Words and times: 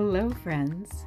Hello, 0.00 0.30
friends. 0.30 1.06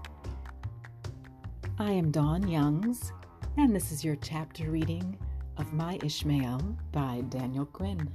I 1.79 1.93
am 1.93 2.11
Dawn 2.11 2.45
Youngs, 2.45 3.13
and 3.55 3.73
this 3.73 3.89
is 3.89 4.03
your 4.03 4.17
chapter 4.17 4.69
reading 4.69 5.17
of 5.55 5.71
My 5.71 5.97
Ishmael 6.03 6.75
by 6.91 7.23
Daniel 7.29 7.65
Quinn. 7.65 8.11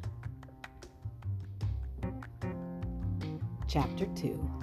Chapter 3.66 4.04
2 4.04 4.55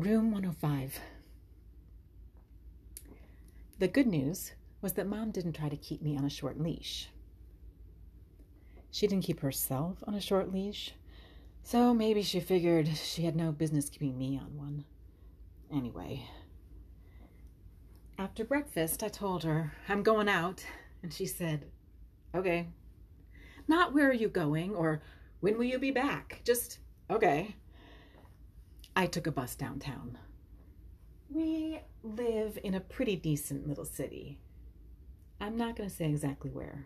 Room 0.00 0.32
105. 0.32 0.98
The 3.78 3.86
good 3.86 4.06
news 4.06 4.52
was 4.80 4.94
that 4.94 5.06
mom 5.06 5.30
didn't 5.30 5.52
try 5.52 5.68
to 5.68 5.76
keep 5.76 6.00
me 6.00 6.16
on 6.16 6.24
a 6.24 6.30
short 6.30 6.58
leash. 6.58 7.10
She 8.90 9.06
didn't 9.06 9.24
keep 9.24 9.40
herself 9.40 10.02
on 10.06 10.14
a 10.14 10.20
short 10.20 10.50
leash, 10.50 10.94
so 11.62 11.92
maybe 11.92 12.22
she 12.22 12.40
figured 12.40 12.88
she 12.88 13.24
had 13.24 13.36
no 13.36 13.52
business 13.52 13.90
keeping 13.90 14.16
me 14.16 14.38
on 14.38 14.56
one. 14.56 14.86
Anyway, 15.70 16.24
after 18.18 18.42
breakfast, 18.42 19.02
I 19.02 19.08
told 19.08 19.44
her, 19.44 19.74
I'm 19.86 20.02
going 20.02 20.30
out, 20.30 20.64
and 21.02 21.12
she 21.12 21.26
said, 21.26 21.66
Okay. 22.34 22.68
Not 23.68 23.92
where 23.92 24.08
are 24.08 24.14
you 24.14 24.28
going 24.28 24.74
or 24.74 25.02
when 25.40 25.58
will 25.58 25.64
you 25.64 25.78
be 25.78 25.90
back? 25.90 26.40
Just, 26.42 26.78
okay. 27.10 27.54
I 29.00 29.06
took 29.06 29.26
a 29.26 29.32
bus 29.32 29.54
downtown. 29.54 30.18
We 31.30 31.80
live 32.02 32.58
in 32.62 32.74
a 32.74 32.80
pretty 32.80 33.16
decent 33.16 33.66
little 33.66 33.86
city. 33.86 34.38
I'm 35.40 35.56
not 35.56 35.74
going 35.74 35.88
to 35.88 35.96
say 35.96 36.10
exactly 36.10 36.50
where. 36.50 36.84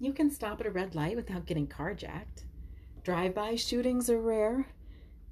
You 0.00 0.14
can 0.14 0.30
stop 0.30 0.62
at 0.62 0.66
a 0.66 0.70
red 0.70 0.94
light 0.94 1.14
without 1.14 1.44
getting 1.44 1.66
carjacked. 1.66 2.44
Drive 3.04 3.34
by 3.34 3.54
shootings 3.54 4.08
are 4.08 4.18
rare. 4.18 4.68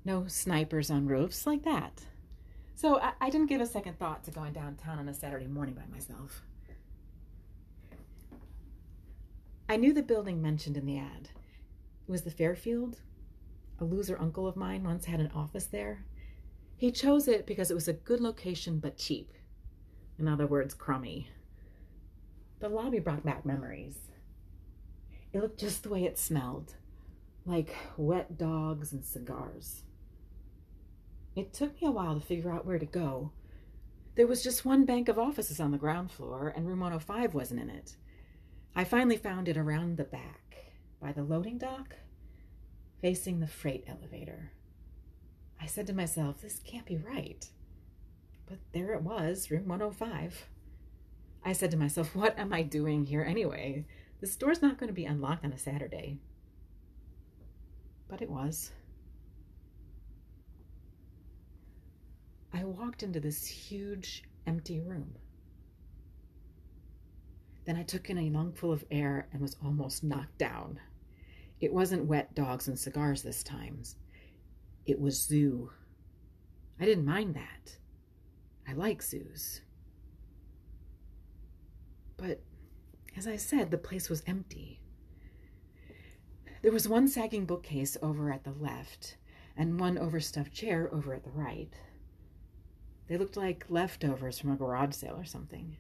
No 0.05 0.27
snipers 0.27 0.91
on 0.91 1.07
roofs 1.07 1.47
like 1.47 1.65
that. 1.65 2.03
So 2.75 3.01
I, 3.01 3.13
I, 3.19 3.31
didn't 3.31 3.49
give 3.49 3.63
a 3.63 3.67
second 3.67 3.99
thought 3.99 4.23
to 4.25 4.31
going 4.31 4.53
downtown 4.53 4.99
on 4.99 5.09
a 5.09 5.15
Saturday 5.15 5.47
morning 5.47 5.75
by 5.75 5.87
myself. 5.91 6.43
I 9.71 9.79
knew 9.79 9.95
the 9.95 10.03
building 10.03 10.43
mentioned 10.43 10.77
in 10.77 10.85
the 10.85 10.99
ad. 10.99 11.31
It 12.07 12.11
was 12.11 12.25
the 12.25 12.31
Fairfield 12.31 12.99
a 13.81 13.85
loser 13.85 14.21
uncle 14.21 14.47
of 14.47 14.57
mine 14.57 14.85
once 14.85 15.07
had 15.07 15.21
an 15.21 15.31
office 15.35 15.67
there. 15.67 16.05
He 16.77 16.93
chose 16.93 17.27
it 17.29 17.47
because 17.47 17.71
it 17.71 17.75
was 17.75 17.89
a 17.89 17.93
good 17.93 18.21
location 18.21 18.79
but 18.79 18.97
cheap. 18.97 19.33
In 20.19 20.29
other 20.29 20.47
words, 20.47 20.75
crummy. 20.75 21.29
The 22.61 22.69
lobby 22.69 22.99
brought 22.99 23.25
back 23.25 23.47
memories. 23.47 23.99
It 25.33 25.41
looked 25.41 25.59
just 25.59 25.83
the 25.83 25.89
way 25.89 26.05
it 26.05 26.19
smelled 26.19 26.75
like 27.47 27.75
wet 27.97 28.37
dogs 28.37 28.93
and 28.93 29.05
cigars. 29.05 29.83
It 31.35 31.53
took 31.55 31.81
me 31.81 31.89
a 31.89 31.91
while 31.91 32.15
to 32.15 32.21
figure 32.25 32.53
out 32.53 32.67
where 32.67 32.79
to 32.79 32.87
go. 32.87 33.33
There 34.15 34.27
was 34.27 34.43
just 34.43 34.65
one 34.65 34.85
bank 34.85 35.09
of 35.09 35.19
offices 35.19 35.59
on 35.59 35.71
the 35.71 35.79
ground 35.79 36.11
floor, 36.11 36.53
and 36.55 36.67
room 36.67 36.81
105 36.81 37.35
wasn't 37.35 37.61
in 37.61 37.71
it. 37.71 37.97
I 38.77 38.85
finally 38.85 39.17
found 39.17 39.49
it 39.49 39.57
around 39.57 39.97
the 39.97 40.05
back, 40.05 40.57
by 41.01 41.13
the 41.13 41.23
loading 41.23 41.57
dock 41.57 41.97
facing 43.01 43.41
the 43.41 43.47
freight 43.47 43.85
elevator. 43.89 44.53
I 45.61 45.67
said 45.67 45.87
to 45.89 45.93
myself, 45.93 46.41
this 46.41 46.61
can't 46.65 46.87
be 46.87 46.97
right. 46.97 47.49
But 48.47 48.59
there 48.73 48.93
it 48.95 49.03
was, 49.03 49.51
room 49.51 49.69
105. 49.69 50.49
I 51.45 51.53
said 51.53 51.71
to 51.71 51.77
myself, 51.77 52.15
what 52.15 52.39
am 52.39 52.53
I 52.53 52.63
doing 52.63 53.07
here 53.07 53.23
anyway? 53.23 53.87
The 54.21 54.27
store's 54.27 54.63
not 54.63 54.79
going 54.79 54.89
to 54.89 54.95
be 54.95 55.07
unlocked 55.07 55.45
on 55.45 55.53
a 55.53 55.59
Saturday. 55.59 56.19
But 58.09 58.21
it 58.21 58.31
was. 58.31 58.73
I 62.53 62.65
walked 62.65 63.03
into 63.03 63.21
this 63.21 63.47
huge, 63.47 64.25
empty 64.47 64.81
room. 64.81 65.15
Then 67.65 67.77
I 67.77 67.83
took 67.85 68.11
in 68.11 68.19
a 68.19 68.31
lungful 68.31 68.73
of 68.73 68.85
air 68.91 69.29
and 69.33 69.41
was 69.41 69.57
almost 69.65 70.03
knocked 70.03 70.39
down. 70.39 70.81
It 71.61 71.73
wasn't 71.73 72.07
wet 72.07 72.35
dogs 72.35 72.69
and 72.69 72.79
cigars 72.79 73.23
this 73.23 73.43
time. 73.43 73.83
It 74.87 74.99
was 74.99 75.23
zoo. 75.23 75.71
I 76.81 76.85
didn't 76.87 77.05
mind 77.05 77.35
that. 77.35 77.77
I 78.67 78.73
like 78.73 79.03
zoos. 79.03 79.61
But 82.17 82.43
as 83.17 83.27
I 83.27 83.37
said, 83.37 83.71
the 83.71 83.79
place 83.79 84.09
was 84.09 84.23
empty. 84.27 84.81
There 86.63 86.73
was 86.73 86.89
one 86.89 87.09
sagging 87.09 87.47
bookcase 87.47 87.97
over 88.03 88.33
at 88.33 88.45
the 88.45 88.53
left 88.53 89.17
and 89.57 89.81
one 89.81 89.99
overstuffed 89.99 90.53
chair 90.53 90.89
over 90.93 91.15
at 91.15 91.25
the 91.25 91.31
right. 91.31 91.73
They 93.09 93.17
looked 93.17 93.37
like 93.37 93.67
leftovers 93.69 94.39
from 94.39 94.53
a 94.53 94.57
garage 94.57 94.95
sale 94.95 95.17
or 95.17 95.25
something. 95.25 95.77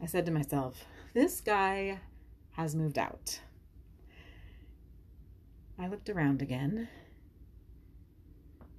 I 0.00 0.06
said 0.06 0.24
to 0.26 0.32
myself, 0.32 0.84
this 1.14 1.40
guy 1.40 2.00
has 2.52 2.74
moved 2.74 2.98
out. 2.98 3.40
I 5.78 5.88
looked 5.88 6.08
around 6.08 6.40
again. 6.40 6.88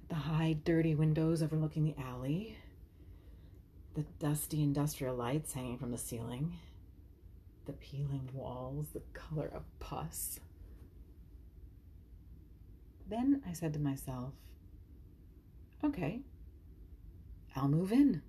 at 0.02 0.08
The 0.08 0.14
high, 0.16 0.56
dirty 0.64 0.94
windows 0.94 1.42
overlooking 1.42 1.84
the 1.84 2.02
alley, 2.02 2.56
the 3.94 4.04
dusty 4.18 4.62
industrial 4.62 5.14
lights 5.14 5.52
hanging 5.52 5.78
from 5.78 5.92
the 5.92 5.98
ceiling, 5.98 6.54
the 7.66 7.72
peeling 7.72 8.28
walls, 8.32 8.86
the 8.92 9.02
color 9.12 9.50
of 9.54 9.62
pus. 9.78 10.40
Then 13.08 13.42
I 13.48 13.52
said 13.52 13.72
to 13.74 13.78
myself, 13.78 14.32
okay, 15.84 16.22
I'll 17.54 17.68
move 17.68 17.92
in. 17.92 18.22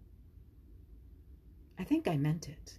I 1.78 1.84
think 1.84 2.08
I 2.08 2.18
meant 2.18 2.48
it. 2.48 2.78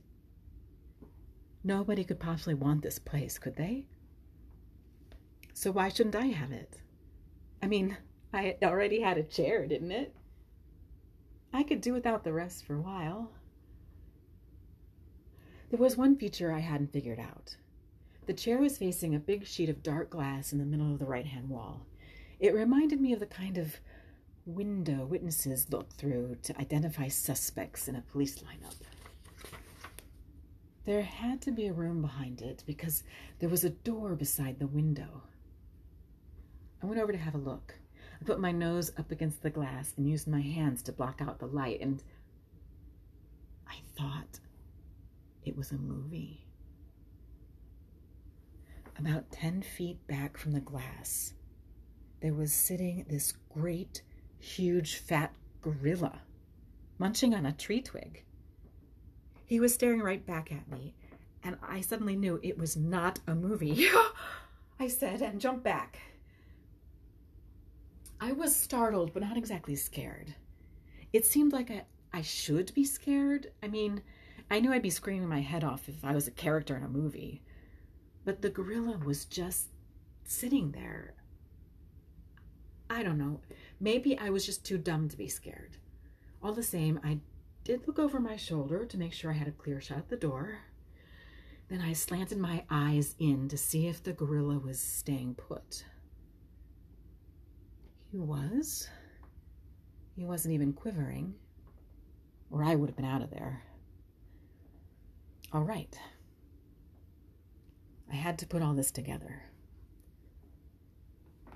Nobody 1.65 2.05
could 2.05 2.21
possibly 2.21 2.55
want 2.55 2.83
this 2.83 2.99
place, 2.99 3.39
could 3.39 3.57
they? 3.57 3.87
So 5.61 5.71
why 5.71 5.91
shouldn't 5.91 6.17
I 6.17 6.29
have 6.29 6.53
it? 6.53 6.79
I 7.63 7.67
mean, 7.67 7.99
I 8.33 8.57
already 8.63 9.03
had 9.03 9.19
a 9.19 9.23
chair, 9.23 9.67
didn't 9.67 9.91
it? 9.91 10.15
I 11.53 11.65
could 11.65 11.83
do 11.83 11.93
without 11.93 12.25
the 12.25 12.33
rest 12.33 12.65
for 12.65 12.77
a 12.77 12.81
while. 12.81 13.33
There 15.69 15.79
was 15.79 15.99
one 15.99 16.17
feature 16.17 16.51
I 16.51 16.61
hadn't 16.61 16.95
figured 16.95 17.19
out. 17.19 17.57
The 18.25 18.33
chair 18.33 18.57
was 18.57 18.79
facing 18.79 19.15
a 19.15 19.19
big 19.19 19.47
sheet 19.47 19.69
of 19.69 19.83
dark 19.83 20.09
glass 20.09 20.51
in 20.51 20.59
the 20.59 20.65
middle 20.65 20.95
of 20.95 20.99
the 20.99 21.05
right 21.05 21.27
hand 21.27 21.51
wall. 21.51 21.85
It 22.39 22.55
reminded 22.55 22.99
me 22.99 23.13
of 23.13 23.21
the 23.21 23.27
kind 23.27 23.59
of 23.59 23.81
window 24.47 25.05
witnesses 25.05 25.67
look 25.71 25.93
through 25.93 26.39
to 26.45 26.59
identify 26.59 27.09
suspects 27.09 27.87
in 27.87 27.97
a 27.97 28.05
police 28.11 28.39
lineup. 28.39 28.81
There 30.87 31.03
had 31.03 31.43
to 31.43 31.51
be 31.51 31.67
a 31.67 31.75
room 31.75 32.01
behind 32.01 32.41
it 32.41 32.65
because 32.67 33.03
there 33.41 33.51
was 33.51 33.63
a 33.63 33.69
door 33.69 34.15
beside 34.15 34.59
the 34.59 34.67
window. 34.67 35.25
Went 36.91 37.01
over 37.01 37.13
to 37.13 37.19
have 37.19 37.37
a 37.37 37.39
look. 37.39 37.77
I 38.21 38.25
put 38.25 38.41
my 38.41 38.51
nose 38.51 38.91
up 38.99 39.13
against 39.13 39.45
the 39.45 39.49
glass 39.49 39.95
and 39.97 40.11
used 40.11 40.27
my 40.27 40.41
hands 40.41 40.83
to 40.83 40.93
block 40.93 41.21
out 41.21 41.39
the 41.39 41.47
light, 41.47 41.81
and 41.81 42.03
I 43.69 43.77
thought 43.97 44.41
it 45.45 45.57
was 45.57 45.71
a 45.71 45.79
movie. 45.79 46.49
About 48.99 49.31
10 49.31 49.63
feet 49.63 50.05
back 50.09 50.37
from 50.37 50.51
the 50.51 50.59
glass, 50.59 51.35
there 52.21 52.35
was 52.35 52.53
sitting 52.53 53.07
this 53.09 53.35
great, 53.55 54.03
huge, 54.41 54.97
fat 54.97 55.33
gorilla 55.63 56.23
munching 56.99 57.35
on 57.35 57.47
a 57.47 57.53
tree 57.53 57.83
twig. 57.83 58.25
He 59.47 59.61
was 59.61 59.73
staring 59.73 60.01
right 60.01 60.27
back 60.27 60.51
at 60.51 60.69
me, 60.69 60.97
and 61.45 61.57
I 61.63 61.83
suddenly 61.83 62.17
knew 62.17 62.41
it 62.43 62.59
was 62.59 62.77
not 62.77 63.21
a 63.29 63.37
movie. 63.37 63.87
I 64.81 64.89
said 64.89 65.23
and 65.23 65.41
jumped 65.41 65.63
back. 65.63 66.01
I 68.21 68.33
was 68.33 68.55
startled, 68.55 69.15
but 69.15 69.23
not 69.23 69.39
exactly 69.39 69.77
scared. 69.77 70.35
It 71.13 71.25
seemed 71.25 71.53
like 71.53 71.71
I, 71.71 71.85
I 72.13 72.21
should 72.21 72.73
be 72.75 72.85
scared. 72.85 73.51
I 73.63 73.69
mean, 73.69 74.03
I 74.51 74.61
knew 74.61 74.73
I'd 74.73 74.83
be 74.83 74.91
screaming 74.91 75.29
my 75.29 75.41
head 75.41 75.65
off 75.65 75.89
if 75.89 76.05
I 76.05 76.15
was 76.15 76.27
a 76.27 76.33
character 76.33 76.77
in 76.77 76.83
a 76.83 76.89
movie. 76.89 77.43
But 78.25 78.43
the 78.43 78.51
gorilla 78.51 78.99
was 78.99 79.25
just 79.25 79.69
sitting 80.25 80.73
there. 80.73 81.15
I 82.91 83.03
don't 83.03 83.19
know. 83.19 83.41
Maybe 83.81 84.19
I 84.19 84.31
was 84.31 84.45
just 84.45 84.67
too 84.67 84.77
dumb 84.77 85.09
to 85.09 85.17
be 85.17 85.29
scared. 85.29 85.79
All 86.43 86.53
the 86.53 86.63
same, 86.63 87.01
I 87.03 87.21
did 87.65 87.87
look 87.87 87.99
over 87.99 88.21
my 88.21 88.37
shoulder 88.37 88.85
to 88.85 88.99
make 88.99 89.13
sure 89.13 89.31
I 89.31 89.35
had 89.35 89.49
a 89.49 89.53
clear 89.53 89.81
shot 89.81 89.99
at 89.99 90.09
the 90.09 90.17
door. 90.17 90.59
Then 91.69 91.81
I 91.81 91.93
slanted 91.93 92.39
my 92.39 92.65
eyes 92.69 93.15
in 93.19 93.49
to 93.49 93.57
see 93.57 93.87
if 93.87 94.03
the 94.03 94.13
gorilla 94.13 94.59
was 94.59 94.81
staying 94.81 95.37
put. 95.37 95.85
He 98.11 98.19
was. 98.19 98.89
He 100.17 100.25
wasn't 100.25 100.55
even 100.55 100.73
quivering, 100.73 101.35
or 102.51 102.65
I 102.65 102.75
would 102.75 102.89
have 102.89 102.97
been 102.97 103.05
out 103.05 103.23
of 103.23 103.31
there. 103.31 103.63
All 105.53 105.63
right. 105.63 105.97
I 108.11 108.17
had 108.17 108.39
to 108.41 108.47
put 108.47 108.63
all 108.63 108.75
this 108.75 108.91
together. 108.91 109.45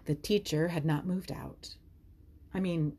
The 0.05 0.15
teacher 0.15 0.69
had 0.69 0.85
not 0.85 1.06
moved 1.06 1.33
out. 1.33 1.75
I 2.53 2.61
mean, 2.61 2.97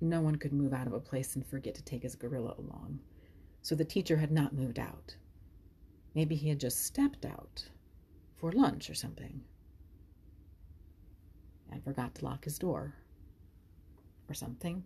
no 0.00 0.20
one 0.20 0.36
could 0.36 0.52
move 0.52 0.74
out 0.74 0.86
of 0.86 0.92
a 0.92 1.00
place 1.00 1.34
and 1.34 1.46
forget 1.46 1.74
to 1.76 1.82
take 1.82 2.02
his 2.02 2.14
gorilla 2.14 2.54
along. 2.58 3.00
So 3.62 3.74
the 3.74 3.84
teacher 3.84 4.16
had 4.18 4.32
not 4.32 4.52
moved 4.52 4.78
out. 4.78 5.16
Maybe 6.14 6.34
he 6.34 6.50
had 6.50 6.60
just 6.60 6.84
stepped 6.84 7.24
out 7.24 7.68
for 8.36 8.52
lunch 8.52 8.90
or 8.90 8.94
something 8.94 9.42
and 11.72 11.82
forgot 11.82 12.14
to 12.16 12.24
lock 12.24 12.44
his 12.44 12.58
door 12.58 12.94
or 14.28 14.34
something. 14.34 14.84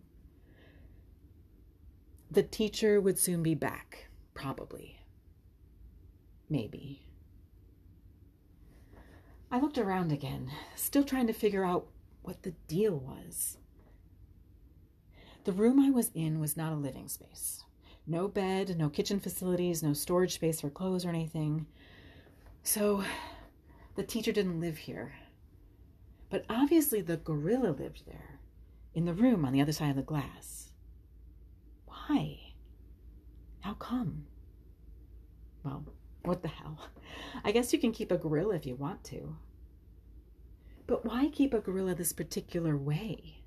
The 2.29 2.43
teacher 2.43 2.99
would 2.99 3.17
soon 3.17 3.43
be 3.43 3.55
back, 3.55 4.09
probably. 4.33 4.99
Maybe. 6.49 7.01
I 9.49 9.59
looked 9.59 9.77
around 9.77 10.11
again, 10.11 10.51
still 10.75 11.03
trying 11.03 11.27
to 11.27 11.33
figure 11.33 11.63
out 11.63 11.87
what 12.21 12.43
the 12.43 12.51
deal 12.67 12.97
was. 12.97 13.57
The 15.45 15.53
room 15.53 15.79
I 15.79 15.89
was 15.89 16.11
in 16.13 16.41
was 16.41 16.57
not 16.57 16.73
a 16.73 16.75
living 16.75 17.07
space. 17.07 17.63
No 18.05 18.27
bed, 18.27 18.77
no 18.77 18.89
kitchen 18.89 19.21
facilities, 19.21 19.81
no 19.81 19.93
storage 19.93 20.33
space 20.33 20.59
for 20.59 20.69
clothes 20.69 21.05
or 21.05 21.09
anything. 21.09 21.65
So 22.63 23.03
the 23.95 24.03
teacher 24.03 24.33
didn't 24.33 24.59
live 24.59 24.77
here. 24.77 25.13
But 26.29 26.45
obviously 26.49 27.01
the 27.01 27.17
gorilla 27.17 27.69
lived 27.69 28.05
there, 28.05 28.39
in 28.93 29.05
the 29.05 29.13
room 29.13 29.45
on 29.45 29.53
the 29.53 29.61
other 29.61 29.71
side 29.71 29.91
of 29.91 29.95
the 29.95 30.01
glass. 30.01 30.71
Why? 31.85 32.39
How 33.61 33.73
come? 33.73 34.25
Well, 35.63 35.85
what 36.23 36.41
the 36.41 36.49
hell? 36.49 36.79
I 37.43 37.51
guess 37.51 37.71
you 37.71 37.79
can 37.79 37.91
keep 37.91 38.11
a 38.11 38.17
gorilla 38.17 38.55
if 38.55 38.65
you 38.65 38.75
want 38.75 39.03
to. 39.05 39.35
But 40.85 41.05
why 41.05 41.29
keep 41.29 41.53
a 41.53 41.59
gorilla 41.59 41.95
this 41.95 42.13
particular 42.13 42.77
way? 42.77 43.43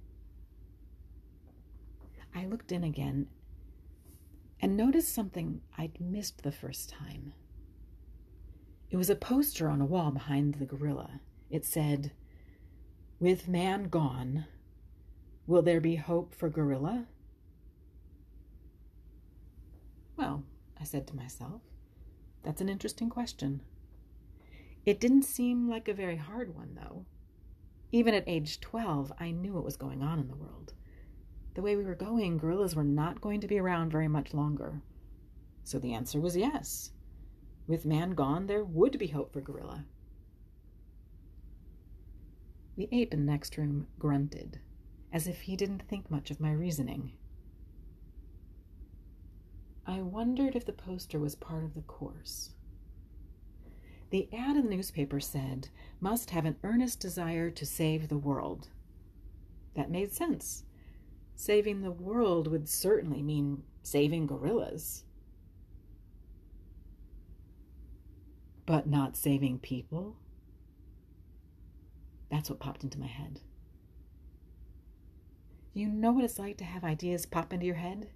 I 2.35 2.47
looked 2.47 2.71
in 2.71 2.85
again 2.85 3.29
and 4.61 4.77
noticed 4.77 5.15
something 5.15 5.63
I'd 5.77 6.01
missed 6.01 6.43
the 6.43 6.53
first 6.53 6.91
time. 6.91 7.33
It 8.91 8.97
was 8.97 9.11
a 9.11 9.17
poster 9.17 9.69
on 9.69 9.81
a 9.81 9.87
wall 9.87 10.11
behind 10.11 10.55
the 10.55 10.67
gorilla. 10.67 11.21
It 11.49 11.65
said, 11.65 12.13
With 13.21 13.49
man 13.49 13.91
gone, 13.91 14.47
will 15.47 15.61
there 15.61 15.83
be 15.83 15.97
hope 15.97 16.35
for 16.35 16.49
gorilla? 16.49 17.07
Well, 20.17 20.43
I 20.81 20.85
said 20.85 21.07
to 21.09 21.17
myself, 21.17 21.61
that's 22.43 22.63
an 22.63 22.71
interesting 22.71 23.11
question. 23.11 23.61
It 24.87 25.01
didn't 25.01 25.25
seem 25.25 25.69
like 25.69 25.87
a 25.87 25.93
very 25.93 26.17
hard 26.17 26.57
one, 26.57 26.79
though. 26.81 27.05
Even 27.93 28.15
at 28.15 28.25
age 28.27 28.59
12, 28.59 29.13
I 29.21 29.33
knew 29.33 29.53
what 29.53 29.65
was 29.65 29.77
going 29.77 30.03
on 30.03 30.19
in 30.19 30.29
the 30.29 30.37
world. 30.37 30.73
The 31.53 31.61
way 31.61 31.77
we 31.77 31.85
were 31.85 31.95
going, 31.95 32.39
gorillas 32.39 32.75
were 32.75 32.85
not 32.85 33.21
going 33.21 33.43
to 33.43 33.49
be 33.49 33.59
around 33.59 33.93
very 33.93 34.09
much 34.09 34.33
longer. 34.33 34.81
So 35.65 35.79
the 35.79 35.93
answer 35.93 36.21
was 36.21 36.39
yes. 36.39 36.93
With 37.67 37.85
man 37.85 38.13
gone, 38.13 38.47
there 38.47 38.65
would 38.65 38.99
be 38.99 39.09
hope 39.09 39.35
for 39.35 39.43
gorilla. 39.43 39.85
The 42.77 42.89
ape 42.93 43.13
in 43.13 43.27
the 43.27 43.33
next 43.33 43.57
room 43.57 43.87
grunted, 43.99 44.61
as 45.13 45.27
if 45.27 45.43
he 45.43 45.57
didn't 45.57 45.89
think 45.89 46.11
much 46.11 46.31
of 46.31 46.41
my 46.41 46.53
reasoning. 46.53 47.13
I 49.87 50.01
wondered 50.03 50.55
if 50.55 50.65
the 50.65 50.73
poster 50.73 51.19
was 51.19 51.35
part 51.35 51.65
of 51.65 51.75
the 51.75 51.83
course. 51.83 52.51
The 54.11 54.29
ad 54.33 54.57
in 54.57 54.65
the 54.65 54.77
newspaper 54.77 55.21
said, 55.21 55.69
must 56.01 56.31
have 56.31 56.45
an 56.45 56.57
earnest 56.63 57.01
desire 57.01 57.51
to 57.51 57.67
save 57.67 58.09
the 58.09 58.19
world. 58.19 58.69
That 59.75 59.91
made 59.91 60.13
sense. 60.13 60.65
Saving 61.37 61.81
the 61.81 61.91
world 61.91 62.49
would 62.49 62.69
certainly 62.69 63.23
mean 63.23 63.63
saving 63.83 64.27
gorillas. 64.27 65.05
But 68.67 68.89
not 68.89 69.17
saving 69.17 69.59
people? 69.61 70.17
That's 72.31 72.49
what 72.49 72.61
popped 72.61 72.85
into 72.85 72.99
my 72.99 73.07
head. 73.07 73.41
You 75.73 75.89
know 75.89 76.13
what 76.13 76.25
it's 76.25 76.39
like 76.39 76.59
to 76.59 76.65
have 76.65 76.85
ideas 76.85 77.27
pop 77.27 77.53
into 77.53 77.67
your 77.67 77.77
head? 77.77 78.09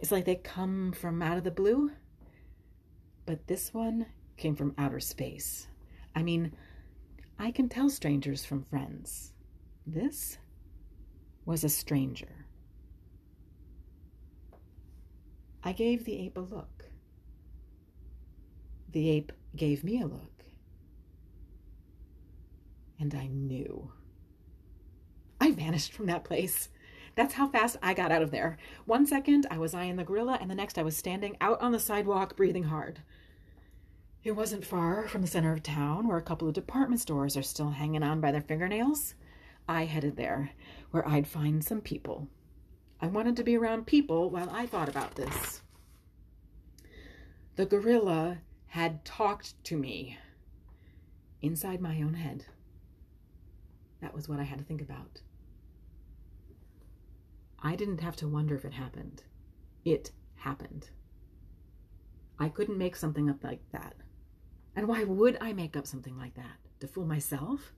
It's 0.00 0.10
like 0.10 0.24
they 0.24 0.34
come 0.36 0.92
from 0.92 1.22
out 1.22 1.38
of 1.38 1.44
the 1.44 1.50
blue. 1.50 1.92
But 3.24 3.46
this 3.46 3.72
one 3.72 4.06
came 4.36 4.56
from 4.56 4.74
outer 4.76 5.00
space. 5.00 5.68
I 6.14 6.22
mean, 6.22 6.52
I 7.38 7.50
can 7.50 7.68
tell 7.68 7.88
strangers 7.88 8.44
from 8.44 8.64
friends. 8.64 9.32
This 9.86 10.38
was 11.44 11.64
a 11.64 11.68
stranger. 11.68 12.46
I 15.64 15.72
gave 15.72 16.04
the 16.04 16.18
ape 16.18 16.36
a 16.36 16.40
look. 16.40 16.86
The 18.90 19.10
ape 19.10 19.32
gave 19.54 19.84
me 19.84 20.00
a 20.00 20.06
look. 20.06 20.31
And 23.02 23.16
I 23.16 23.26
knew. 23.26 23.90
I 25.40 25.50
vanished 25.50 25.92
from 25.92 26.06
that 26.06 26.22
place. 26.22 26.68
That's 27.16 27.34
how 27.34 27.48
fast 27.48 27.76
I 27.82 27.94
got 27.94 28.12
out 28.12 28.22
of 28.22 28.30
there. 28.30 28.58
One 28.84 29.06
second, 29.06 29.44
I 29.50 29.58
was 29.58 29.74
eyeing 29.74 29.96
the 29.96 30.04
gorilla, 30.04 30.38
and 30.40 30.48
the 30.48 30.54
next, 30.54 30.78
I 30.78 30.84
was 30.84 30.96
standing 30.96 31.36
out 31.40 31.60
on 31.60 31.72
the 31.72 31.80
sidewalk, 31.80 32.36
breathing 32.36 32.62
hard. 32.62 33.00
It 34.22 34.36
wasn't 34.36 34.64
far 34.64 35.08
from 35.08 35.20
the 35.20 35.26
center 35.26 35.52
of 35.52 35.64
town, 35.64 36.06
where 36.06 36.16
a 36.16 36.22
couple 36.22 36.46
of 36.46 36.54
department 36.54 37.00
stores 37.00 37.36
are 37.36 37.42
still 37.42 37.70
hanging 37.70 38.04
on 38.04 38.20
by 38.20 38.30
their 38.30 38.40
fingernails. 38.40 39.16
I 39.68 39.86
headed 39.86 40.16
there, 40.16 40.52
where 40.92 41.06
I'd 41.06 41.26
find 41.26 41.64
some 41.64 41.80
people. 41.80 42.28
I 43.00 43.08
wanted 43.08 43.34
to 43.34 43.42
be 43.42 43.56
around 43.56 43.88
people 43.88 44.30
while 44.30 44.48
I 44.48 44.66
thought 44.66 44.88
about 44.88 45.16
this. 45.16 45.62
The 47.56 47.66
gorilla 47.66 48.38
had 48.68 49.04
talked 49.04 49.62
to 49.64 49.76
me 49.76 50.18
inside 51.42 51.80
my 51.80 52.00
own 52.00 52.14
head. 52.14 52.46
That 54.02 54.14
was 54.14 54.28
what 54.28 54.40
I 54.40 54.42
had 54.42 54.58
to 54.58 54.64
think 54.64 54.82
about. 54.82 55.22
I 57.62 57.76
didn't 57.76 58.00
have 58.00 58.16
to 58.16 58.28
wonder 58.28 58.56
if 58.56 58.64
it 58.64 58.72
happened. 58.74 59.22
It 59.84 60.10
happened. 60.34 60.90
I 62.38 62.48
couldn't 62.48 62.76
make 62.76 62.96
something 62.96 63.30
up 63.30 63.44
like 63.44 63.62
that. 63.70 63.94
And 64.74 64.88
why 64.88 65.04
would 65.04 65.38
I 65.40 65.52
make 65.52 65.76
up 65.76 65.86
something 65.86 66.18
like 66.18 66.34
that? 66.34 66.58
To 66.80 66.88
fool 66.88 67.06
myself? 67.06 67.72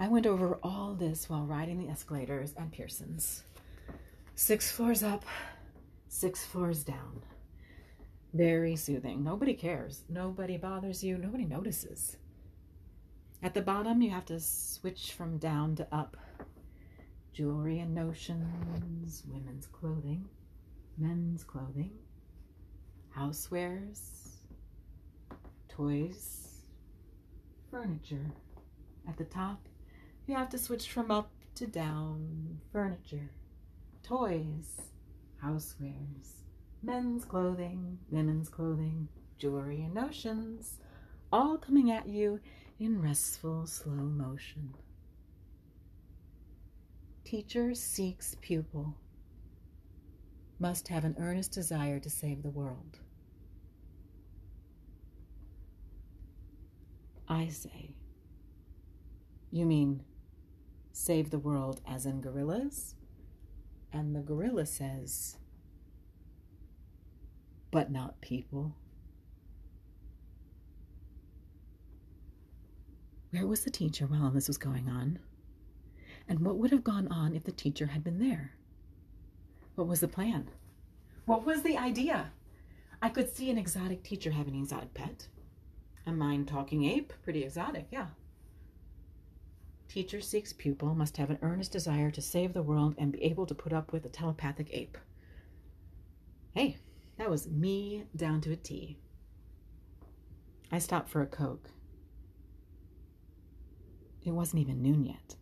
I 0.00 0.08
went 0.08 0.26
over 0.26 0.58
all 0.62 0.94
this 0.94 1.28
while 1.28 1.44
riding 1.44 1.78
the 1.78 1.90
escalators 1.90 2.54
and 2.56 2.72
Pearson's. 2.72 3.42
Six 4.34 4.70
floors 4.70 5.02
up, 5.02 5.24
six 6.08 6.46
floors 6.46 6.84
down. 6.84 7.22
Very 8.32 8.76
soothing. 8.76 9.22
Nobody 9.22 9.52
cares. 9.54 10.04
Nobody 10.08 10.56
bothers 10.56 11.02
you. 11.04 11.18
Nobody 11.18 11.44
notices. 11.44 12.16
At 13.40 13.54
the 13.54 13.62
bottom, 13.62 14.02
you 14.02 14.10
have 14.10 14.26
to 14.26 14.40
switch 14.40 15.12
from 15.12 15.38
down 15.38 15.76
to 15.76 15.86
up 15.94 16.16
jewelry 17.32 17.78
and 17.78 17.94
notions, 17.94 19.22
women's 19.28 19.68
clothing, 19.68 20.28
men's 20.96 21.44
clothing, 21.44 21.92
housewares, 23.16 24.38
toys, 25.68 26.48
furniture. 27.70 28.26
At 29.08 29.16
the 29.16 29.24
top, 29.24 29.68
you 30.26 30.34
have 30.34 30.48
to 30.50 30.58
switch 30.58 30.90
from 30.90 31.12
up 31.12 31.30
to 31.54 31.68
down, 31.68 32.58
furniture, 32.72 33.30
toys, 34.02 34.80
housewares, 35.44 36.42
men's 36.82 37.24
clothing, 37.24 37.98
women's 38.10 38.48
clothing, 38.48 39.06
jewelry 39.38 39.82
and 39.82 39.94
notions, 39.94 40.78
all 41.32 41.56
coming 41.56 41.92
at 41.92 42.08
you 42.08 42.40
in 42.80 43.02
restful 43.02 43.66
slow 43.66 43.92
motion. 43.92 44.74
Teacher 47.24 47.74
seeks 47.74 48.36
pupil, 48.40 48.94
must 50.60 50.88
have 50.88 51.04
an 51.04 51.16
earnest 51.18 51.52
desire 51.52 51.98
to 51.98 52.08
save 52.08 52.42
the 52.42 52.50
world. 52.50 53.00
I 57.28 57.48
say, 57.48 57.90
you 59.50 59.66
mean 59.66 60.02
save 60.92 61.30
the 61.30 61.38
world 61.38 61.80
as 61.86 62.06
in 62.06 62.20
gorillas? 62.20 62.94
And 63.92 64.14
the 64.14 64.20
gorilla 64.20 64.66
says, 64.66 65.36
but 67.70 67.90
not 67.90 68.20
people. 68.20 68.74
Where 73.30 73.46
was 73.46 73.64
the 73.64 73.70
teacher 73.70 74.06
while 74.06 74.24
all 74.24 74.30
this 74.30 74.48
was 74.48 74.58
going 74.58 74.88
on? 74.88 75.18
And 76.28 76.40
what 76.40 76.56
would 76.56 76.70
have 76.70 76.84
gone 76.84 77.08
on 77.08 77.34
if 77.34 77.44
the 77.44 77.52
teacher 77.52 77.86
had 77.86 78.04
been 78.04 78.18
there? 78.18 78.52
What 79.74 79.86
was 79.86 80.00
the 80.00 80.08
plan? 80.08 80.50
What 81.26 81.44
was 81.44 81.62
the 81.62 81.76
idea? 81.76 82.32
I 83.00 83.10
could 83.10 83.34
see 83.34 83.50
an 83.50 83.58
exotic 83.58 84.02
teacher 84.02 84.30
having 84.30 84.54
an 84.54 84.62
exotic 84.62 84.94
pet. 84.94 85.28
A 86.06 86.12
mind 86.12 86.48
talking 86.48 86.84
ape, 86.84 87.12
pretty 87.22 87.44
exotic, 87.44 87.86
yeah. 87.90 88.08
Teacher 89.88 90.20
seeks 90.20 90.52
pupil 90.52 90.94
must 90.94 91.16
have 91.16 91.30
an 91.30 91.38
earnest 91.42 91.72
desire 91.72 92.10
to 92.10 92.20
save 92.20 92.52
the 92.52 92.62
world 92.62 92.94
and 92.98 93.12
be 93.12 93.22
able 93.22 93.46
to 93.46 93.54
put 93.54 93.72
up 93.72 93.92
with 93.92 94.04
a 94.04 94.10
telepathic 94.10 94.68
ape. 94.72 94.98
Hey, 96.52 96.78
that 97.18 97.30
was 97.30 97.48
me 97.48 98.04
down 98.16 98.40
to 98.42 98.52
a 98.52 98.56
T. 98.56 98.98
I 100.72 100.78
stopped 100.78 101.08
for 101.08 101.22
a 101.22 101.26
Coke. 101.26 101.70
It 104.24 104.32
wasn't 104.32 104.60
even 104.62 104.82
noon 104.82 105.04
yet. 105.04 105.36